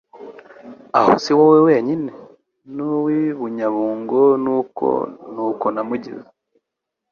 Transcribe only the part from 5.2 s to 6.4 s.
ni uko namugize.